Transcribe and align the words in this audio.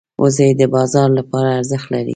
وزې 0.21 0.49
د 0.59 0.61
بازار 0.75 1.09
لپاره 1.19 1.49
ارزښت 1.59 1.87
لري 1.93 2.09